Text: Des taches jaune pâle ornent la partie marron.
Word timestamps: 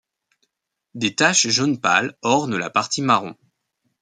Des 0.95 1.13
taches 1.13 1.45
jaune 1.49 1.79
pâle 1.79 2.17
ornent 2.23 2.57
la 2.57 2.71
partie 2.71 3.03
marron. 3.03 3.35